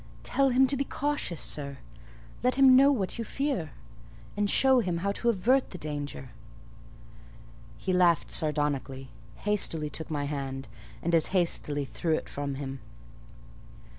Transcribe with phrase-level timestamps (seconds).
[0.23, 1.77] "Tell him to be cautious, sir:
[2.41, 3.73] let him know what you fear,
[4.35, 6.29] and show him how to avert the danger."
[7.77, 10.67] He laughed sardonically, hastily took my hand,
[11.03, 12.79] and as hastily threw it from him.